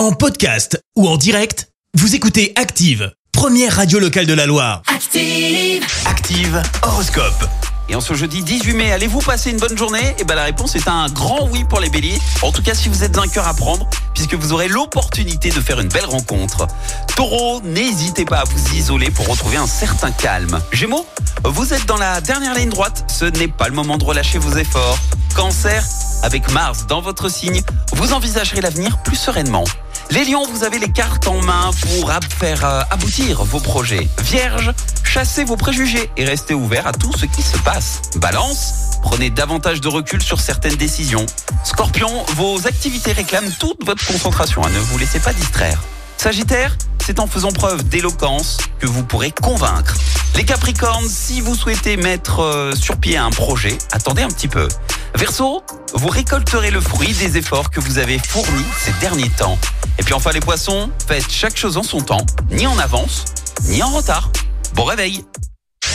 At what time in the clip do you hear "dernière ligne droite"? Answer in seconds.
22.22-23.04